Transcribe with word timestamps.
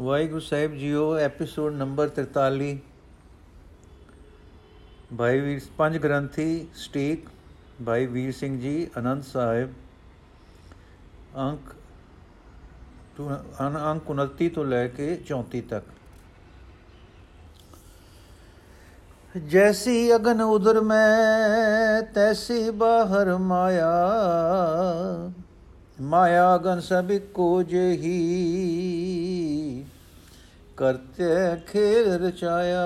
ਵਾਹਿਗੁਰੂ 0.00 0.40
ਸਾਹਿਬ 0.40 0.74
ਜੀਓ 0.74 1.16
episode 1.16 1.74
number 1.74 2.08
43 2.08 2.68
ਭਾਈ 5.18 5.40
ਵੀਰ, 5.40 5.60
ਪੰਜ 5.76 5.98
ਗ੍ਰੰਥੀ, 5.98 6.68
ਸਟੀਕ, 6.74 7.28
ਭਾਈ 7.86 8.06
ਵੀਰ 8.06 8.32
ਸਿੰਘ 8.32 8.60
ਜੀ, 8.60 8.86
ਅਨੰਦ 8.98 9.22
ਸਾਹਿਬ। 9.22 9.72
ਅੰਕ 11.36 11.74
ਤੋਂ 13.16 13.30
ਅੰਕ 13.92 14.02
29 14.04 14.48
ਤੋਂ 14.48 14.64
ਲੈ 14.64 14.86
ਕੇ 14.88 15.16
34 15.26 15.60
ਤੱਕ। 15.60 15.84
ਜੈਸੀ 19.36 20.14
ਅਗਨ 20.14 20.40
ਉਦਰ 20.40 20.80
ਮੈਂ, 20.80 22.02
ਤੈਸੀ 22.02 22.70
ਬਾਹਰ 22.70 23.36
ਮਾਇਆ। 23.36 23.92
ਮਾਇਆ 26.00 26.54
ਅਗਨ 26.54 26.80
ਸਭ 26.80 27.12
ਕੋ 27.34 27.62
ਜਹੀ। 27.62 29.29
ਕਰਤੇ 30.80 31.26
ਖੇਲ 31.66 32.06
ਰਚਾਇਆ। 32.26 32.84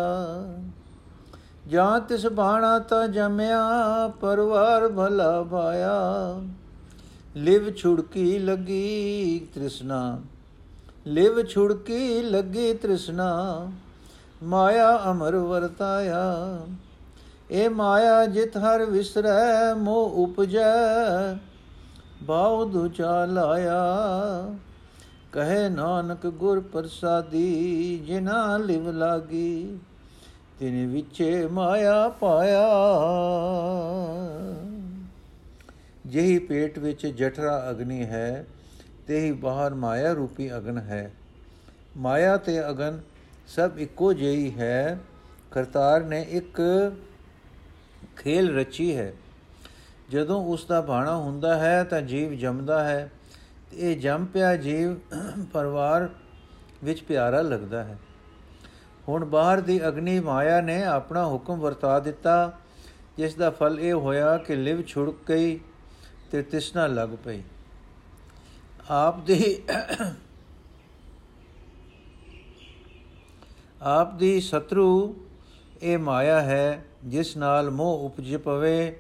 ਜਾਂ 1.69 2.01
ਤਿਸ 2.01 2.27
ਬਾਣਾ 2.27 2.79
ਤਾ 2.79 3.07
ਜਮਿਆ, 3.07 3.61
ਪਰਵਾਰ 4.21 4.89
ਭਲਾ 4.89 5.43
ਪਾਇਆ। 5.43 5.93
ਲਿਵ 7.37 7.71
ਛੁੜਕੀ 7.75 8.39
ਲੱਗੀ 8.39 9.47
ਤ੍ਰਿਸ਼ਨਾ, 9.55 10.19
ਲਿਵ 11.07 11.43
ਛੁੜਕੀ 11.43 12.23
ਲੱਗੀ 12.23 12.73
ਤ੍ਰਿਸ਼ਨਾ, 12.75 13.71
ਮਾਇਆ 14.43 15.01
ਅਮਰ 15.11 15.37
ਵਰਤਾਇਆ। 15.37 16.59
ਇਹ 17.51 17.71
ਮਾਇਆ 17.71 18.25
ਜਿਤ 18.27 18.57
ਹਰ 18.57 18.85
ਵਿਸਰੈ 18.85 19.75
ਮੋ 19.75 20.03
ਉਪਜੈ 20.17 21.35
ਬਾਉ 22.23 22.65
ਦੁਚਾ 22.65 23.25
ਲਾਇਆ। 23.25 23.83
ਕਹੇ 25.35 25.69
ਨਾਨਕ 25.69 26.27
ਗੁਰ 26.27 26.61
ਪ੍ਰਸਾਦੀ 26.61 27.99
ਜਿਨਾ 28.07 28.57
ਲਿਵ 28.57 28.91
ਲਾਗੀ, 28.91 29.79
ਤਿਨ 30.59 30.93
ਵਿਚੇ 30.93 31.47
ਮਾਇਆ 31.47 32.09
ਪਾਇਆ। 32.09 32.67
ਜਿਹੀ 36.07 36.39
ਪੇਟ 36.39 36.79
ਵਿੱਚ 36.79 37.07
ਜਠਰਾ 37.07 37.71
ਅਗਨੀ 37.71 38.05
ਹੈ, 38.05 38.47
ਤੇਹੀ 39.07 39.33
ਬਾਹਰ 39.33 39.75
ਮਾਇਆ 39.75 40.13
ਰੂਪੀ 40.13 40.57
ਅਗਨ 40.57 40.79
ਹੈ। 40.79 41.13
ਮਾਇਆ 41.97 42.37
ਤੇ 42.37 42.69
ਅਗਨ 42.69 43.01
ਸਭ 43.49 43.71
ਇੱਕੋ 43.77 44.13
ਜਿਹੀ 44.13 44.55
ਹੈ, 44.59 44.99
ਕਰਤਾਰ 45.51 46.01
ਨੇ 46.01 46.23
ਇੱਕ 46.23 46.63
ਖੇਲ 48.17 48.59
ਰਚੀ 48.59 48.97
ਹੈ। 48.97 49.13
ਜਦੋਂ 50.11 50.45
ਉਸ 50.45 50.67
ਦਾ 50.67 50.81
ਬਾਣਾ 50.81 51.17
ਹੁੰਦਾ 51.17 51.57
ਹੈ 51.57 51.85
ਤਾਂ 51.85 52.03
ਜੀਵ 52.03 52.35
ਜੰਮਦਾ 52.35 52.85
ਹੈ। 52.85 53.11
ਤੇ 53.11 53.24
ਇਹ 53.77 53.97
ਜੰਮ 53.97 54.25
ਪਿਆ 54.25 54.57
ਜੀਵ 54.57 54.95
ਪਰਿਵਾਰ 55.53 56.09
ਵਿੱਚ 56.85 57.03
ਪਿਆਰਾ 57.03 57.41
ਲੱਗਦਾ 57.43 57.83
ਹੈ। 57.85 57.99
ਹੁਣ 59.09 59.25
ਬਾਹਰ 59.25 59.61
ਦੀ 59.61 59.87
ਅਗਨੀ 59.89 60.19
ਮਾਇਆ 60.21 60.61
ਨੇ 60.61 60.83
ਆਪਣਾ 60.85 61.27
ਹੁਕਮ 61.27 61.61
ਵਰਤਾ 61.61 61.99
ਦਿੱਤਾ, 62.01 62.53
ਜਿਸ 63.17 63.35
ਦਾ 63.35 63.51
ਫਲ 63.51 63.81
ਇਹ 63.81 63.95
ਹੋਇਆ 63.95 64.37
ਕਿ 64.37 64.57
ਲਿਵ 64.57 64.83
ਛੁੜਕ 64.83 65.15
ਗਈ 65.29 65.59
ਤੇ 66.31 66.43
ਤਿਸਨਾ 66.43 66.87
ਲੱਗ 66.87 67.09
ਪਈ। 67.25 67.43
ਆਪ 68.91 69.21
ਦੀ 69.21 69.57
ਆਪ 73.83 74.15
ਦੀ 74.15 74.41
ਸ਼ਤਰੂ 74.41 75.15
ਇਹ 75.83 75.99
ਮਾਇਆ 75.99 76.41
ਹੈ, 76.41 76.85
ਜਿਸ 77.05 77.37
ਨਾਲ 77.37 77.71
ਮੋਹ 77.71 78.05
ਉਪਜ 78.07 78.37
ਪਵੇ, 78.37 78.97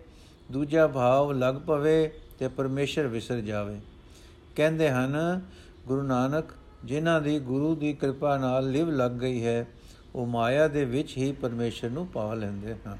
ਦੂਜਾ 0.52 0.86
ਭਾਵ 0.86 1.32
ਲੱਗ 1.32 1.54
ਪਵੇ 1.66 2.12
ਤੇ 2.38 2.48
ਪਰਮੇਸ਼ਰ 2.48 3.06
ਵਿਸਰ 3.06 3.40
ਜਾਵੇ। 3.40 3.80
ਕਹਿੰਦੇ 4.56 4.90
ਹਨ, 4.90 5.40
ਗੁਰੂ 5.86 6.02
ਨਾਨਕ, 6.02 6.44
ਜਿਨ੍ਹਾਂ 6.84 7.20
ਦੀ 7.20 7.38
ਗੁਰੂ 7.38 7.74
ਦੀ 7.74 7.92
ਕਿਰਪਾ 7.92 8.36
ਨਾਲ 8.36 8.70
ਲਿਵ 8.70 8.90
ਲੱਗ 8.90 9.10
ਗਈ 9.10 9.46
ਹੈ, 9.46 9.66
ਉਹ 10.14 10.26
ਮਾਇਆ 10.26 10.68
ਦੇ 10.68 10.84
ਵਿੱਚ 10.84 11.16
ਹੀ 11.16 11.32
ਪਰਮੇਸ਼ਰ 11.32 11.90
ਨੂੰ 11.90 12.06
ਪਾ 12.06 12.34
ਲੈਂਦੇ 12.34 12.74
ਹਨ। 12.74 12.98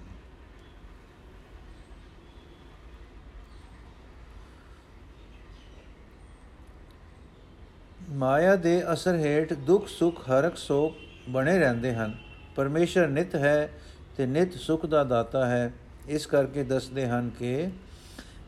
ਮਾਇਆ 8.10 8.56
ਦੇ 8.56 8.93
ਅਸਰ 8.93 9.14
ਹੇਠ 9.14 9.53
ਦੁੱਖ, 9.53 9.88
ਸੁਖ 9.88 10.20
ਹਰਕ 10.20 10.56
ਸੋਖ 10.56 10.94
ਬਣੇ 11.28 11.59
ਰਹਿੰਦੇ 11.59 11.94
ਹਨ। 11.94 12.19
ਪਰਮੇਸ਼ਰ 12.56 13.09
ਨਿਤ 13.09 13.34
ਹੈ 13.34 13.70
ਤੇ 14.16 14.26
ਨਿਤ 14.26 14.54
ਸੁਖ 14.54 14.87
ਦਾ 14.87 15.04
ਦਾਤਾ 15.04 15.47
ਹੈ। 15.47 15.72
ਇਸ 16.09 16.26
ਕਰਕੇ 16.26 16.64
ਦੱਸਦੇ 16.64 17.06
ਹਨ 17.06 17.31
ਕਿ 17.38 17.69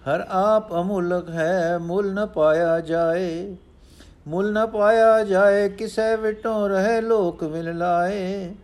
ਹਰ 0.09 0.27
ਆਪ 0.29 0.75
ਅਮੁਲਕ 0.75 1.31
ਹੈ, 1.31 1.79
ਮੁੱਲ 1.79 2.13
ਨ 2.13 2.27
ਪਾਇਆ 2.27 2.81
ਜਾਏ। 2.81 3.57
ਮੁੱਲ 4.29 4.53
ਨ 4.53 4.67
ਪਾਇਆ 4.67 5.25
ਜਾਏ, 5.25 5.69
ਕਿਸੈ 5.69 6.17
ਵਿਟੋਂ 6.17 6.69
ਰਹੇ 6.69 7.01
ਲੋਕ 7.01 7.45
ਮਿਲ 7.45 7.79
ਲਾਏ। 7.79 8.55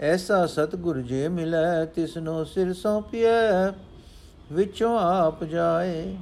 ਐਸਾ 0.00 0.46
ਸਤਗੁਰ 0.46 0.98
ਜੇ 0.98 1.28
ਮਿਲੈ, 1.28 1.84
ਤਿਸਨੋ 1.84 2.44
ਸਿਰ 2.44 2.72
ਸੌਂਪਿਐ, 2.72 3.70
ਵਿਚੋਂ 4.52 4.98
ਆਪ 4.98 5.44
ਜਾਏ। 5.44 6.16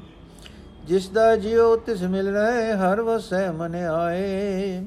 ਜਿਸ 0.84 1.08
ਦਾ 1.08 1.36
ਜਿਉ 1.36 1.76
ਤਿਸ 1.76 2.02
ਮਿਲ 2.02 2.28
ਰਹੇ, 2.28 2.72
ਹਰ 2.72 3.00
ਵਸੈ 3.00 3.50
ਮਨ 3.50 3.74
ਆਏ। 3.74 4.80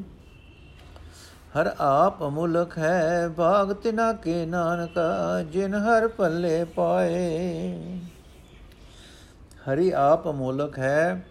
ਹਰ 1.59 1.75
ਆਪ 1.79 2.23
ਅਮੁਲਕ 2.23 2.77
ਹੈ, 2.77 3.29
ਭਾਗ 3.37 3.73
ਤਿਨਾ 3.73 4.13
ਕੇ 4.13 4.45
ਨਾਨਕਾ, 4.45 5.43
ਜਿਨ 5.43 5.75
ਹਰ 5.75 6.07
ਪੱਲੇ 6.07 6.63
ਪਾਏ। 6.63 7.75
ਹਰੀ 9.69 9.91
ਆਪ 9.91 10.27
ਅਮੁਲਕ 10.27 10.79
ਹੈ, 10.79 11.27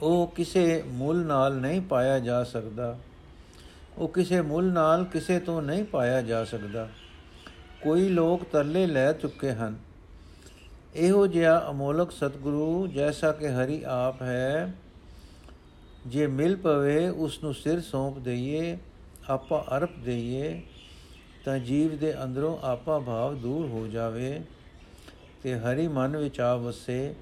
ਉਹ 0.00 0.26
ਕਿਸੇ 0.26 0.82
ਮੁੱਲ 0.86 1.16
ਨਾਲ 1.16 1.56
ਨਹੀਂ 1.56 1.80
ਪਾਇਆ 1.80 2.18
ਜਾ 2.18 2.44
ਸਕਦਾ। 2.44 2.98
ਉਹ 3.98 4.08
ਕਿਸੇ 4.08 4.40
ਮੁੱਲ 4.40 4.64
ਨਾਲ 4.64 5.04
ਕਿਸੇ 5.04 5.38
ਤੋਂ 5.38 5.62
ਨਹੀਂ 5.62 5.84
ਪਾਇਆ 5.84 6.22
ਜਾ 6.22 6.44
ਸਕਦਾ। 6.44 6.88
ਕੋਈ 7.82 8.08
ਲੋਕ 8.08 8.44
ਤਰਲੇ 8.44 8.86
ਲੈ 8.86 9.12
ਚੁੱਕੇ 9.12 9.52
ਹਨ। 9.52 9.78
ਇਹੋ 10.94 11.26
ਜਿਹਾ 11.26 11.70
ਅਮੋਲਕ 11.70 12.10
ਸਤਿਗੁਰੂ 12.10 12.86
ਜੈਸਾ 12.86 13.32
ਕਿ 13.32 13.48
ਹਰੀ 13.48 13.82
ਆਪ 13.86 14.22
ਹੈ, 14.22 14.74
ਜੇ 16.06 16.26
ਮਿਲ 16.26 16.56
ਪਵੇ 16.56 17.08
ਉਸ 17.08 17.42
ਨੂੰ 17.42 17.54
ਸਿਰ 17.54 17.80
ਸੌਂਪ 17.80 18.18
ਦਈਏ, 18.18 18.78
ਆਪਾ 19.28 19.64
ਅਰਪ 19.76 19.98
ਦਈਏ, 19.98 20.62
ਤਾਂ 21.44 21.58
ਜੀਵ 21.58 21.98
ਦੇ 21.98 22.22
ਅੰਦਰੋਂ 22.22 22.58
ਆਪਾ 22.62 22.98
ਭਾਵ 22.98 23.34
ਦੂਰ 23.34 23.66
ਹੋ 23.66 23.86
ਜਾਵੇ 23.86 24.40
ਤੇ 25.42 25.58
ਹਰੀ 25.58 25.88
ਮਨ 25.88 26.16
ਵਿੱਚ 26.16 26.40
ਆ 26.40 26.56
ਵਸੇ 26.56 27.14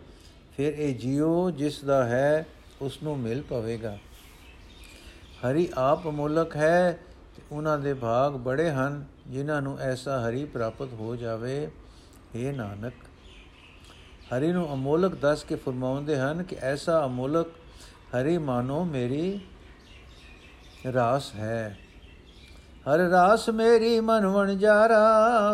ਫਿਰ 0.57 0.73
ਇਹ 0.73 0.95
ਜੀਉ 0.95 1.51
ਜਿਸ 1.51 1.85
ਦਾ 1.85 2.05
ਹੈ 2.05 2.47
ਉਸ 2.81 3.03
ਨੂੰ 3.03 3.19
ਮਿਲ 3.19 3.43
ਪਵੇਗਾ। 3.43 3.97
ਹਰੀ 5.43 5.69
ਆਪ 5.75 6.07
ਅਮੋਲਕ 6.09 6.57
ਹੈ 6.57 6.99
ਤੇ 7.37 7.43
ਉਹਨਾਂ 7.53 7.79
ਦੇ 7.79 7.95
ਭਾਗ 7.95 8.33
ਬੜੇ 8.33 8.71
ਹਨ, 8.71 9.05
ਜਿਨ੍ਹਾਂ 9.27 9.63
ਨੂੰ 9.63 9.79
ਐਸਾ 9.79 10.19
ਹਰੀ 10.21 10.45
ਪ੍ਰਾਪਤ 10.45 10.93
ਹੋ 10.93 11.17
ਜਾਵੇ। 11.17 11.67
हे 12.35 12.55
ਨਾਨਕ, 12.57 12.95
ਹਰੀ 14.31 14.53
ਨੂੰ 14.53 14.73
ਅਮੋਲਕ 14.75 15.15
ਦੱਸ 15.15 15.45
ਕੇ 15.45 15.55
ਫਰਮਾਉਂਦੇ 15.57 16.19
ਹਨ 16.19 16.43
ਕਿ 16.43 16.57
ਐਸਾ 16.61 17.05
ਅਮੋਲਕ 17.07 17.47
ਹਰੀ 18.15 18.39
ਮਾਨੋ 18.39 18.85
ਮੇਰੀ 18.85 19.41
ਰਾਸ 20.93 21.35
ਹੈ। 21.35 21.79
ਹਰ 22.87 22.99
ਰਾਸ 22.99 23.49
ਮੇਰੀ 23.51 24.01
ਮਨ 24.01 24.27
ਵਣ 24.27 24.55
ਜਾਰਾ 24.55 25.05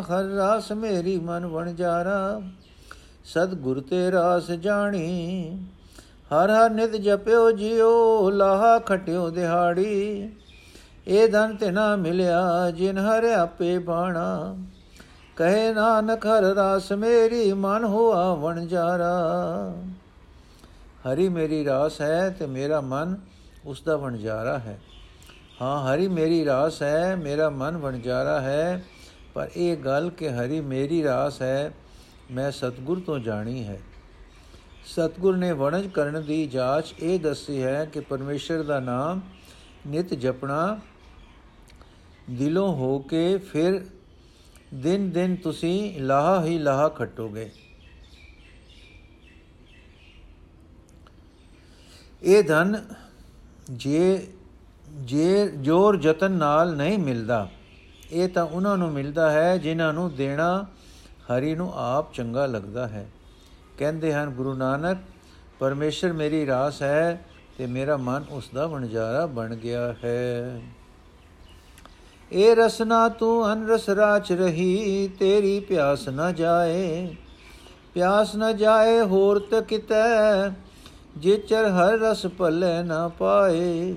ਹਰ 0.01 0.25
ਰਾਸ 0.25 0.73
ਮੇਰੀ 0.73 1.19
ਮਨ 1.19 1.47
ਵਣ 1.47 1.73
ਜਾਰਾ 3.27 3.47
ਸਦ 3.47 3.55
ਗੁਰ 3.55 3.81
ਤੇ 3.81 4.13
ਰਾਸ 4.13 4.51
ਜਾਣੀ। 4.51 5.59
ਹਰ 6.07 6.51
ਹਰ 6.51 6.71
ਨਿਤ 6.71 6.91
ਜਪਿਓ 6.91 7.51
ਜਿਉ 7.51 8.31
ਲਾਹਾ 8.31 8.79
ਖਟਿਓ 8.79 9.31
ਦਿਹਾੜੀ। 9.31 10.29
ਇਹ 11.07 11.29
ਧਨ 11.29 11.57
ਤੇ 11.57 11.71
ਨਾ 11.71 11.97
ਮਿਲਿਆ 11.97 12.71
ਜਿਨ 12.71 12.99
ਹਰ 12.99 13.25
ਆਪੇ 13.25 13.79
ਬਾਣਾ। 13.79 14.57
ਕਹੇ 15.37 15.75
ਨਾਨਕ, 15.75 16.27
ਹਰ 16.27 16.43
ਰਾਸ 16.43 16.93
ਮੇਰੀ, 16.93 17.53
ਮਨ 17.53 17.85
ਹੋਆ 17.85 18.35
ਵਣ 18.35 18.67
ਜਾਰਾ। 18.67 19.75
ਹਰੀ 21.03 21.29
ਮੇਰੀ 21.29 21.65
ਰਾਸ 21.65 22.01
ਹੈ 22.01 22.37
ਤੇ 22.39 22.47
ਮੇਰਾ 22.47 22.81
ਮਨ 22.81 23.17
ਉਸ 23.67 23.83
ਦਾ 23.83 23.97
ਵਣਜਾਰਾ 23.97 24.59
ਹੈ। 24.59 24.81
ਹਾਂ, 25.63 25.95
ਹਰੀ 25.95 26.09
ਮੇਰੀ 26.09 26.45
ਰਾਸ 26.45 26.83
ਹੈ, 26.83 27.17
ਮੇਰਾ 27.17 27.51
ਮਨ 27.51 27.77
ਵਣਜਾਰਾ 27.77 28.41
ਹੈ, 28.41 28.85
ਪਰ 29.35 29.49
ਇਹ 29.57 29.77
ਗੱਲ 29.77 30.11
ਕਿ 30.11 30.31
ਹਰੀ 30.31 30.61
ਮੇਰੀ 30.61 31.05
ਰਾਸ 31.05 31.43
ਹੈ 31.43 31.73
ਮੈਂ 32.31 32.51
ਸਤਗੁਰ 32.51 33.01
ਤੋਂ 33.01 33.19
ਜਾਣੀ 33.19 33.65
ਹੈ। 33.65 33.79
ਸਤਗੁਰ 34.87 35.37
ਨੇ 35.37 35.53
ਵਣਜ 35.53 35.87
ਕਰਨ 35.89 36.23
ਦੀ 36.25 36.47
ਜਾਂਚ 36.47 36.95
ਇਹ 36.99 37.19
ਦੱਸੀ 37.21 37.63
ਹੈ 37.63 37.85
ਕਿ 37.85 38.01
ਪਰਮੇਸ਼ਰ 38.01 38.63
ਦਾ 38.63 38.79
ਨਾਮ 38.81 39.21
ਨਿਤ 39.87 40.15
ਜਪਣਾ, 40.15 40.81
ਦਿਲੋਂ 42.31 42.75
ਹੋ 42.77 42.99
ਕੇ 43.01 43.37
ਫਿਰ 43.39 43.81
ਦਿਨ 44.75 45.11
ਦਿਨ 45.11 45.37
ਤੁਸੀਂ 45.37 46.01
ਲਾਹਾ 46.01 46.45
ਹੀ 46.45 46.59
ਲਾਹਾ 46.59 46.89
ਖੱਟੋਗੇ। 46.89 47.51
ਇਹ 52.23 52.43
ਧਨ 52.43 52.77
ਜੇ 53.71 54.27
ਜੇ 54.89 55.49
ਜੋਰ 55.49 55.99
ਯਤਨ 56.03 56.33
ਨਾਲ 56.33 56.75
ਨਹੀਂ 56.77 56.99
ਮਿਲਦਾ, 56.99 57.49
ਇਹ 58.11 58.29
ਤਾਂ 58.29 58.45
ਉਹਨਾਂ 58.45 58.77
ਨੂੰ 58.79 58.91
ਮਿਲਦਾ 58.93 59.31
ਹੈ 59.31 59.57
ਜਿਨ੍ਹਾਂ 59.57 59.93
ਨੂੰ 59.93 60.15
ਦੇਣਾ 60.15 60.67
ਹਰੀ 61.31 61.55
ਨੂੰ 61.55 61.73
ਆਪ 61.75 62.13
ਚੰਗਾ 62.13 62.47
ਲੱਗਦਾ 62.47 62.87
ਹੈ। 62.87 63.09
ਕਹਿੰਦੇ 63.79 64.15
ਹਨ, 64.15 64.31
ਗੁਰੂ 64.31 64.55
ਨਾਨਕ, 64.55 64.99
ਪਰਮੇਸ਼ਰ 65.59 66.13
ਮੇਰੀ 66.13 66.47
ਰਾਸ 66.47 66.83
ਹੈ 66.83 67.25
ਤੇ 67.59 67.67
ਮੇਰਾ 67.67 67.97
ਮਨ 67.97 68.25
ਉਸ 68.31 68.51
ਦਾ 68.55 68.67
ਵਣਜਾਰਾ 68.67 69.27
ਬਣ 69.27 69.57
ਗਿਆ 69.57 69.95
ਹੈ। 70.05 70.61
ਇਹ 72.33 72.57
ਰਸਨਾ 72.57 73.09
ਤੂੰ 73.09 73.53
ਅਨਰਸ 73.53 73.89
ਰਾਚ 73.89 74.33
ਰਹੀ, 74.33 75.09
ਤੇਰੀ 75.19 75.61
ਪਿਆਸ 75.61 76.09
ਨਾ 76.09 76.33
ਜਾਏ। 76.33 77.15
ਪਿਆਸ 77.95 78.35
ਨਾ 78.35 78.53
ਜਾਏ, 78.53 79.01
ਹੋਰ 79.01 79.39
ਤਕਿਤੈ 79.39 80.49
ਜੇ 81.17 81.37
ਚਰ 81.37 81.69
ਹਰ 81.69 81.99
ਰਸ 81.99 82.27
ਪੱਲੇ 82.27 82.83
ਨਾ 82.83 83.09
ਪਾਏ। 83.09 83.95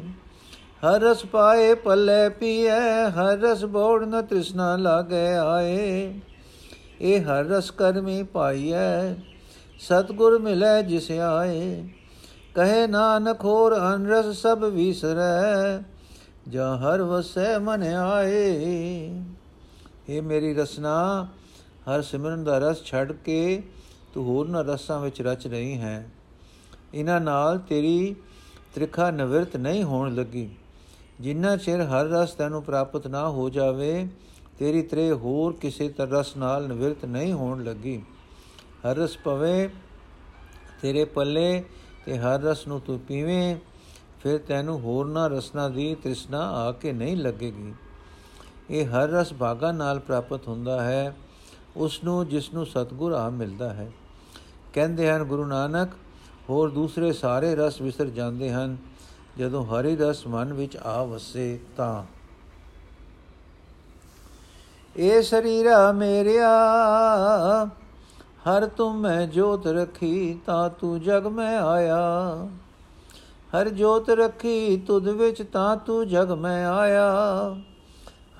ਹਰ 0.86 1.02
ਰਸ 1.02 1.26
ਪਾਏ 1.26 1.74
ਪੱਲੇ 1.74 2.30
ਪੀਏ 2.30 2.70
ਹਰ 3.10 3.38
ਰਸ 3.38 3.66
ਬੋੜ 3.66 4.04
ਨ 4.04 4.22
ਤ੍ਰਿਸ਼ਨਾ 4.22 4.76
ਲਾਗੇ 4.76 5.34
ਆਏ। 5.38 6.14
ਇਹ 7.02 7.22
ਹਰ 7.22 7.46
ਰਸ 7.46 7.72
ਕਰਮੀ 7.72 8.24
ਪਾਈਐ। 8.24 9.14
ਸਤਗੁਰ 9.80 10.40
ਮਿਲੇ 10.40 10.84
ਜਿਸ 10.84 11.12
ਆਏ। 11.12 11.88
ਕਹੇ 12.56 12.88
ਨਾਨਕ 12.88 13.44
ਹੋਰ 13.44 13.76
ਅਨਰਸ 13.96 14.42
ਸਭ 14.42 14.64
ਵਿਸਰੈ, 14.64 15.84
ਜਾਂ 16.50 16.78
ਹਰ 16.78 17.02
ਵਸੈ 17.02 17.58
ਮਨ 17.60 17.84
ਆਏ। 17.84 18.36
ਇਹ 20.10 20.22
ਮੇਰੀ 20.22 20.54
ਰਸਨਾ, 20.54 21.28
ਹਰ 21.90 22.02
ਸਿਮਰਨ 22.02 22.44
ਦਾ 22.44 22.58
ਰਸ 22.58 22.84
ਛੱਡ 22.84 23.12
ਕੇ 23.12 23.64
ਤੂੰ 24.14 24.26
ਹੋਰ 24.26 24.48
ਨਾ 24.48 24.62
ਰਸਾਂ 24.62 25.00
ਵਿੱਚ 25.00 25.22
ਰਚ 25.22 25.48
ਰਹੀ 25.48 25.78
ਹੈ। 25.78 26.10
ਇਹਨਾਂ 26.94 27.22
ਨਾਲ 27.22 27.58
ਤੇਰੀ 27.58 28.16
ਤ੍ਰਿਖਾ 28.76 29.12
ਨਿਵਰਤ 29.12 29.58
ਨਹੀਂ 29.58 29.84
ਹੋਣ 29.84 30.16
ਲੱਗੀ। 30.16 30.50
ਜਿੰਨਾ 31.22 31.58
ਚਿਰ 31.58 31.82
ਹਰ 31.82 32.06
ਰਸ 32.06 32.32
ਤੈਨੂੰ 32.32 32.64
ਪ੍ਰਾਪਤ 32.64 33.08
ਨਾ 33.08 33.30
ਹੋ 33.30 33.50
ਜਾਵੇ 33.50 34.08
ਤੇਰੀ 34.60 34.82
ਤ੍ਰੇ 34.82 35.12
ਹੋਰ 35.12 35.54
ਕਿਸੇ 35.54 35.90
ਤਰਸ 35.90 36.38
ਨਾਲ 36.38 36.68
ਨਿਵਰਤ 36.68 37.06
ਨਹੀਂ 37.06 37.34
ਹੋਣ 37.34 37.64
ਲੱਗੀ। 37.64 38.02
ਹਰ 38.86 38.96
ਰਸ 38.96 39.18
ਪਵੇ 39.18 39.70
ਤੇਰੇ 40.82 41.06
ਪੱਲੇ 41.06 41.64
ਤੇ 42.06 42.18
ਹਰ 42.18 42.42
ਰਸ 42.42 42.68
ਨੂੰ 42.68 42.82
ਤੂੰ 42.82 43.00
ਪੀਵੇਂ, 43.00 43.56
ਫਿਰ 44.24 44.38
ਤੈਨੂੰ 44.38 44.80
ਹੋਰ 44.80 45.06
ਨਾ 45.06 45.28
ਰਸਨਾ 45.28 45.70
ਦੀ 45.70 45.96
ਤ੍ਰਿਸ਼ਨਾ 45.96 46.40
ਆ 46.40 46.72
ਕੇ 46.72 46.94
ਨਹੀਂ 46.94 47.18
ਲੱਗੇਗੀ। 47.18 47.74
ਇਹ 48.70 48.86
ਹਰ 48.86 49.10
ਰਸ 49.10 49.34
ਭਾਗਾ 49.34 49.72
ਨਾਲ 49.72 50.00
ਪ੍ਰਾਪਤ 50.00 50.48
ਹੁੰਦਾ 50.48 50.82
ਹੈ 50.84 51.16
ਉਸ 51.78 52.04
ਨੂੰ 52.04 52.28
ਜਿਸ 52.28 52.54
ਨੂੰ 52.54 52.66
ਸਤਗੁਰ 52.66 53.12
ਆ 53.12 53.30
ਮਿਲਦਾ 53.30 53.74
ਹੈ। 53.74 53.92
ਕਹਿੰਦੇ 54.74 55.10
ਹਨ, 55.12 55.24
ਗੁਰੂ 55.24 55.46
ਨਾਨਕ, 55.46 55.90
ਹੋਰ 56.50 56.70
ਦੂਸਰੇ 56.70 57.14
ਸਾਰੇ 57.14 57.56
ਰਸ 57.56 57.82
ਵਿਸਰ 57.82 58.06
ਜਾਂਦੇ 58.06 58.52
ਹਨ, 58.52 58.78
ਜਦੋਂ 59.38 59.66
ਹਰੀ 59.66 59.96
ਰਸ 59.96 60.28
ਮਨ 60.28 60.54
ਵਿੱਚ 60.54 60.78
ਆ 60.78 61.04
ਵਸੇ 61.04 61.60
ਤਾਂ। 61.78 62.04
ਇਹ 64.98 65.22
ਸਰੀਰਾ 65.22 65.92
ਮੇਰਿਆ, 65.92 66.50
ਹਰ 68.50 68.66
ਤੁਮ 68.66 69.00
ਮੈਂ 69.00 69.28
ਜੋਤ 69.28 69.68
ਰਖੀ, 69.68 70.40
ਤਾਂ 70.46 70.70
ਤੂੰ 70.70 71.02
ਜਗ 71.02 71.28
ਮੈਂ 71.28 71.60
ਆਇਆ। 71.60 72.00
ਹਰ 73.54 73.70
ਜੋਤ 73.70 74.10
ਰਖੀ 74.10 74.78
ਤੁਧ 74.78 75.08
ਵਿੱਚ, 75.08 75.44
ਤਾਂ 75.54 75.78
ਤੂੰ 75.78 76.08
ਜਗ 76.08 76.32
ਮੈਂ 76.32 76.66
ਆਇਆ। 76.68 77.12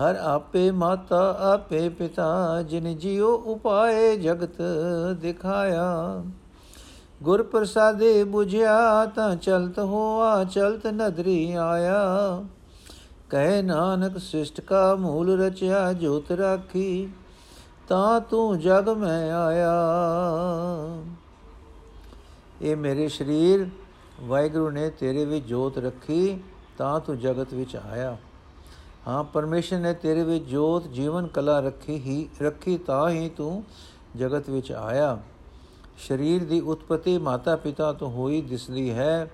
ਹਰ 0.02 0.16
ਆਪੇ 0.16 0.72
ਮਾਤਾ, 0.72 1.38
ਆਪੇ 1.54 1.90
ਪਿਤਾ, 1.90 2.62
ਜਿਨ 2.62 2.98
ਜਿਉ 2.98 3.38
ਉਪਾਏ 3.38 4.18
ਜਗਤ 4.18 4.62
ਦਿਖਾਇਆ। 5.14 6.24
ਗੁਰ 7.24 7.44
ਪ੍ਰਸਾਦੇ 7.44 8.24
부ਝਿਆ 8.24 9.06
ਤਾਂ 9.06 9.36
ਚਲਤ 9.36 9.80
ਹੋਆ, 9.80 10.44
ਚਲਤ 10.44 10.88
ਨਦਰੀ 10.88 11.54
ਆਇਆ। 11.54 12.44
ਕਹਿ 13.30 13.62
ਨਾਨਕ 13.62 14.18
ਸ੍ਰਿਸ਼ਟ 14.18 14.62
ਕਾ 14.62 14.96
ਮੂਲ 14.96 15.42
ਰਚਿਆ 15.42 15.94
ਜੋਤ 15.94 16.32
ਰਾਖੀ, 16.32 17.10
ਤਾਂ 17.88 18.22
ਤੂੰ 18.22 18.60
ਜਗ 18.60 18.90
ਮੈਂ 18.90 19.34
ਆਇਆ। 19.34 19.72
ਇਹ 22.62 22.76
ਮੇਰੇ 22.76 23.08
ਸਰੀਰ, 23.08 23.68
ਵਾਹਿਗੁਰੂ 24.22 24.70
ਨੇ 24.70 24.90
ਤੇਰੇ 24.90 25.26
ਵਿੱਚ 25.26 25.46
ਜੋਤ 25.46 25.78
ਰੱਖੀ, 25.78 26.40
ਤਾਂ 26.78 27.00
ਤੂੰ 27.00 27.20
ਜਗਤ 27.20 27.54
ਵਿੱਚ 27.54 27.76
ਆਇਆ। 27.76 28.18
ਹਾਂ, 29.08 29.24
ਪਰਮੇਸ਼ਰ 29.24 29.78
ਨੇ 29.80 29.94
ਤੇਰੇ 29.94 30.24
ਵਿੱਚ 30.24 30.46
ਜੋਤ, 30.46 30.88
ਜੀਵਨ, 30.88 31.28
ਕਲਾ 31.28 31.60
ਰੱਖੀ 31.60 31.94
ਹੀ, 31.94 32.30
ਰੱਖੀ, 32.42 32.78
ਤਾਂ 32.78 33.10
ਹੀ 33.10 33.30
ਤੂੰ 33.30 33.64
ਜਗਤ 34.16 34.50
ਵਿੱਚ 34.50 34.72
ਆਇਆ। 34.72 35.20
ਸਰੀਰ 36.08 36.44
ਦੀ 36.44 36.60
ਉਤਪਤੀ 36.60 37.18
ਮਾਤਾ 37.18 37.56
ਪਿਤਾ 37.56 37.94
ਤੋਂ 37.94 38.12
ਹੋਈ 38.12 38.42
ਦਿਸਦੀ 38.42 38.92
ਹੈ, 38.92 39.32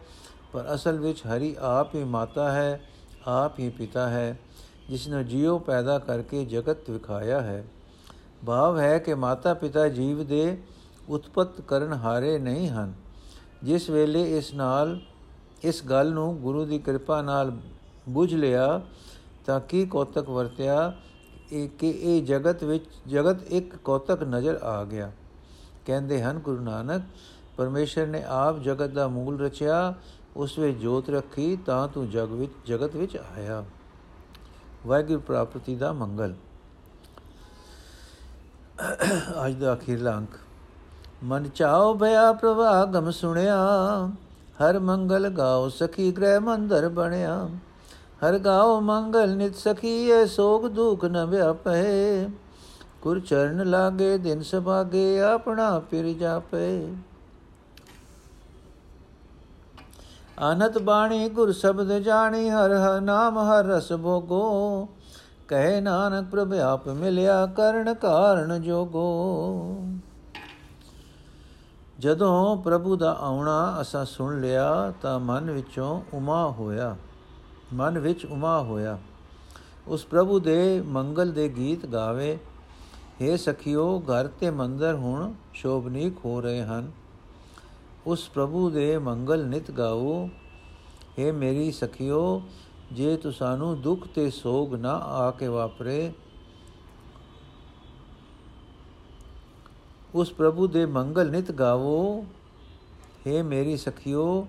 ਪਰ 0.54 0.76
ਅਸਲ 0.76 1.00
ਵਿੱਚ 1.00 1.22
ਹਰੀ 1.22 1.56
ਆਪ 1.60 1.96
ਹੀ 1.96 2.04
ਮਾਤਾ 2.04 2.52
ਹੈ। 2.52 2.88
ਆਪ 3.27 3.59
ਹੀ 3.59 3.69
ਪਿਤਾ 3.69 4.09
ਹੈ, 4.09 4.39
ਜਿਸ 4.89 5.07
ਨੇ 5.07 5.23
ਜੀਵ 5.23 5.57
ਪੈਦਾ 5.57 6.00
ਕਰਕੇ 6.00 6.45
ਜਗਤ 6.45 6.89
ਵਿਖਾਇਆ 6.89 7.41
ਹੈ। 7.41 7.65
ਭਾਵ 8.45 8.79
ਹੈ 8.79 8.97
ਕਿ 8.97 9.13
ਮਾਤਾ 9.13 9.53
ਪਿਤਾ 9.53 9.88
ਜੀਵ 9.88 10.27
ਦੇ 10.27 10.57
ਉਤਪਤ 11.09 11.62
ਕਰਨ 11.62 11.94
ਹਾਰੇ 11.94 12.39
ਨਹੀਂ 12.39 12.69
ਹਨ। 12.69 12.94
ਜਿਸ 13.63 13.89
ਵੇਲੇ 13.89 14.38
ਇਸ 14.38 14.53
ਨਾਲ, 14.53 15.00
ਇਸ 15.63 15.83
ਗੱਲ 15.85 16.12
ਨੂੰ 16.12 16.38
ਗੁਰੂ 16.38 16.65
ਦੀ 16.65 16.79
ਕਿਰਪਾ 16.79 17.21
ਨਾਲ 17.21 17.57
ਬੁਝ 18.09 18.35
ਲਿਆ, 18.35 18.81
ਤਾਂ 19.45 19.59
ਕੀ 19.59 19.85
ਕੋਤਕ 19.85 20.29
ਵਰਤਿਆ 20.29 20.94
ਇਹ 21.51 21.69
ਕਿ 21.69 21.89
ਇਹ 21.89 22.23
ਜਗਤ 22.23 22.63
ਵਿੱਚ, 22.63 22.85
ਜਗਤ 23.07 23.44
ਇੱਕ 23.44 23.75
ਕੋਤਕ 23.75 24.23
ਨਜ਼ਰ 24.23 24.56
ਆ 24.56 24.83
ਗਿਆ। 24.83 25.12
ਕਹਿੰਦੇ 25.85 26.23
ਹਨ, 26.23 26.39
ਗੁਰੂ 26.39 26.62
ਨਾਨਕ, 26.63 27.01
ਪਰਮੇਸ਼ਰ 27.57 28.07
ਨੇ 28.07 28.23
ਆਪ 28.23 28.59
ਜਗਤ 28.59 28.89
ਦਾ 28.89 29.07
ਮੂਲ 29.07 29.39
ਰਚਿਆ 29.39 29.94
ਉਸ 30.36 30.60
ਵਿੱਚ 30.60 30.78
ਜੋਤ 30.78 31.10
ਰੱਖੀ 31.10 31.56
ਤਾਂ 31.56 31.88
ਤੂੰ 31.88 32.10
ਜਗ 32.10 32.28
ਵਿੱਚ, 32.31 32.51
ਜਗਤ 32.66 32.95
ਵਿੱਚ 32.95 33.18
ਆਇਆ। 33.18 33.66
ਵਾਹਿਗੁਰੂ 34.88 35.19
ਪ੍ਰਾਪਤੀ 35.19 35.75
ਦਾ 35.75 35.94
ਮੰਗਲ। 35.94 36.33
ਅੱਜ 39.45 39.54
ਦਾ 39.54 39.74
ਅਖੀਰਲਾ 39.74 40.18
ਅੰਕ। 40.18 40.30
ਮਨ 41.24 41.50
ਚਾਉ 41.50 41.98
ਭਇਆ 41.98 42.33
ਪ੍ਰਵਾਗਮ 42.33 43.12
ਸੁਣਿਆ, 43.12 43.57
ਹਰ 44.62 44.80
ਮੰਗਲ 44.80 45.30
ਗਾਓ 45.30 45.69
ਸਖੀ 45.69 46.12
ਗ੍ਰਹਿ 46.12 46.39
ਮੰਦਰ 46.39 46.89
ਬਣਿਆ। 46.89 47.50
ਹਰ 48.28 48.38
ਗਾਓ 48.38 48.80
ਮੰਗਲ 48.80 49.36
ਨਿਤ 49.36 49.56
ਸਖੀਏ 49.56 50.25
ਸੋਗ 50.25 50.68
ਦੁਖ 50.68 51.06
ਨ 51.06 51.25
ਵਿਆਪੇ। 51.25 52.28
ਗੁਰ 53.01 53.19
ਚਰਨ 53.19 53.69
ਲਾਗੇ, 53.69 54.18
ਦਿਨ 54.18 54.42
ਸੁਭਾਗੇ 54.42 55.22
ਆਪਣਾ 55.22 55.80
ਪਿਰ 55.80 56.13
ਜਾਪੇ। 56.13 56.94
ਅਨਤ 60.42 60.78
ਬਾਣੀ 60.78 61.30
ਗੁਰ 61.30 61.52
ਸ਼ਬਦ 61.52 61.98
ਜਾਣੀ, 61.98 62.50
ਹਰ 62.50 62.72
ਹਰ 62.72 63.02
ਨਾਮ, 63.02 63.40
ਹਰ 63.40 63.66
ਰਸ 63.66 63.94
ਭੋਗੋ। 63.94 64.88
ਕਹੇ 65.48 65.82
ਨਾਨਕ 65.82 66.28
ਪ੍ਰਭ 66.30 66.54
ਆਪ 66.54 66.88
ਮਿਲਿਆ 66.88 67.46
ਕਰਨ 67.46 67.94
ਕਾਰਨ 67.94 68.62
ਜੋਗੋ। 68.62 69.76
ਜਦੋਂ 72.00 72.58
ਪ੍ਰਭੂ 72.58 72.96
ਦਾ 72.96 73.18
ਆਉਣਾ 73.20 73.78
ਅਸਾਂ 73.82 74.06
ਸੁਣ 74.06 74.42
ਲਿਆ 74.42 74.94
ਤਾਂ 75.02 75.20
ਮਨ 75.20 75.52
ਵਿੱਚੋਂ 75.52 76.02
ਉਮਾ 76.14 76.48
ਹੋਇਆ। 76.52 76.96
ਮਨ 77.74 78.00
ਵਿੱਚ 78.00 78.26
ਉਮਾ 78.26 78.60
ਹੋਇਆ। 78.60 79.00
ਉਸ 79.88 80.06
ਪ੍ਰਭੂ 80.06 80.40
ਦੇ 80.40 80.84
ਮੰਗਲ 80.86 81.31
ਦੇ 81.31 81.50
ਗੀਤ 81.50 81.86
ਗਾਵੇ 81.86 82.40
हे 83.21 83.38
ਸਖਿਓ, 83.38 84.00
ਘਰ 84.00 84.28
ਤੇ 84.28 84.50
ਮੰਦਰ 84.50 84.95
ਹੁਣ 84.95 85.33
ਸ਼ੋਭਨੀਕ 85.54 86.14
ਹੋ 86.26 86.42
ਰਹੇ 86.42 86.64
ਹਨ। 86.64 86.92
ਉਸ 88.08 88.30
ਪ੍ਰਭੂ 88.30 88.70
ਦੇ 88.70 88.98
ਮੰਗਲ 88.98 89.46
ਨਿਤ 89.46 89.72
ਗਾਓ। 89.72 90.30
हे 91.18 91.34
ਮੇਰੀ 91.34 91.72
ਸਖਿਓ, 91.72 92.42
ਜੇ 92.92 93.16
ਤੁਸਾਨੂੰ 93.18 93.81
ਦੁੱਖ 93.81 94.08
ਤੇ 94.08 94.30
ਸੋਗ 94.30 94.74
ਨਾ 94.76 94.94
ਆ 94.94 95.30
ਕੇ 95.31 95.48
ਵਾਪਰੇ, 95.48 96.12
ਉਸ 100.16 100.31
ਪ੍ਰਭੂ 100.31 100.68
ਦੇ 100.68 100.86
ਮੰਗਲ 100.86 101.30
ਨਿਤ 101.31 101.52
ਗਾਵੋ। 101.52 102.26
हे 103.28 103.44
ਮੇਰੀ 103.44 103.78
ਸਖਿਓ, 103.78 104.48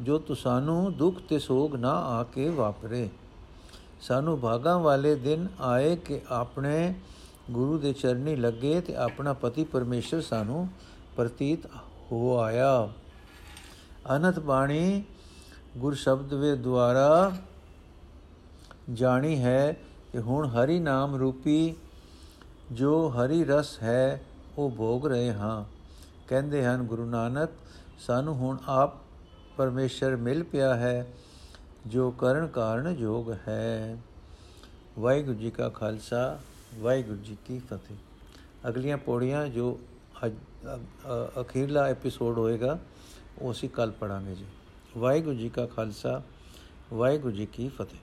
ਜੋ 0.00 0.18
ਤੁਸਾਨੂੰ 0.18 0.96
ਦੁੱਖ 0.96 1.20
ਤੇ 1.28 1.38
ਸੋਗ 1.38 1.76
ਨਾ 1.76 1.90
ਆ 1.90 2.22
ਕੇ 2.24 2.48
ਵਾਪਰੇ। 2.48 3.08
ਸਾਨੂੰ 4.00 4.40
ਭਾਗਾਂ 4.40 4.78
ਵਾਲੇ 4.78 5.14
ਦਿਨ 5.14 5.46
ਆਏ 5.60 5.96
ਕਿ 5.96 6.20
ਆਪਣੇ 6.30 6.94
ਗੁਰੂ 7.50 7.78
ਦੇ 7.78 7.92
ਚਰਨੀ 7.92 8.36
ਲੱਗੇ 8.36 8.80
ਤੇ 8.80 8.94
ਆਪਣਾ 8.96 9.32
ਪਤੀ 9.32 9.64
ਪਰਮੇਸ਼ਰ 9.64 10.20
ਸਾਨੂੰ 10.20 10.68
ਪ੍ਰਤੀਤ 11.16 11.66
ਹੋ 12.12 12.38
ਆਇਆ। 12.38 12.90
ਅਨੰਤ 14.16 14.38
ਬਾਣੀ 14.38 15.04
ਗੁਰ 15.76 15.94
ਸ਼ਬਦ 15.94 16.34
ਵੇ 16.34 16.56
ਦੁਆਰਾ 16.56 17.32
ਜਾਣੀ 18.92 19.42
ਹੈ 19.42 19.72
ਕਿ 20.12 20.18
ਹੁਣ 20.18 20.48
ਹਰੀ 20.48 20.78
ਨਾਮ 20.78 21.16
ਰੂਪੀ 21.16 21.74
ਜੋ 22.72 23.08
ਹਰੀ 23.08 23.44
ਰਸ 23.44 23.82
ਹੈ, 23.82 24.20
ਉਹ 24.58 24.70
ਭੋਗ 24.70 25.06
ਰਹੇ 25.06 25.32
ਹਾਂ। 25.32 25.64
ਕਹਿੰਦੇ 26.28 26.64
ਹਨ, 26.64 26.82
ਗੁਰੂ 26.82 27.04
ਨਾਨਕ, 27.04 27.50
ਸਾਨੂੰ 27.98 28.34
ਹੁਣ 28.34 28.56
ਆਪ 28.66 28.90
ਪਰਮੇਸ਼ਰ 29.56 30.16
ਮਿਲ 30.16 30.42
ਪਿਆ 30.42 30.74
ਹੈ, 30.74 31.06
ਜੋ 31.86 32.10
ਕਰਨ 32.10 32.46
ਕਾਰਨ 32.46 32.96
ਜੋਗ 32.96 33.32
ਹੈ। 33.48 33.96
ਵਾਹਿਗੁਰੂ 34.98 35.34
ਜੀ 35.34 35.50
ਕਾ 35.50 35.68
ਖਾਲਸਾ, 35.68 36.38
ਵਾਹਿਗੁਰੂ 36.78 37.16
ਜੀ 37.16 37.36
ਕੀ 37.46 37.58
ਫਤਿਹ। 37.58 37.96
ਅਗਲੀਆਂ 38.68 38.96
ਪੌੜੀਆਂ 38.96 39.46
ਜੋ 39.46 39.78
ਅੱਜ 40.16 40.32
ਅਖੀਰਲਾ 41.40 41.86
ਐਪੀਸੋਡ 41.86 42.38
ਹੋਏਗਾ, 42.38 42.78
ਉਹ 43.38 43.50
ਅਸੀਂ 43.50 43.68
ਕੱਲ 43.68 43.90
ਪੜਾਂਗੇ 43.90 44.34
ਜੀ। 44.34 44.44
ਵਾਹਿਗੁਰੂ 44.96 45.36
ਜੀ 45.36 45.48
ਕਾ 45.48 45.66
ਖਾਲਸਾ, 45.66 46.22
ਵਾਹਿਗੁਰੂ 46.92 47.32
ਜੀ 47.32 47.46
ਕੀ 47.46 47.68
ਫਤਿਹ। 47.68 48.00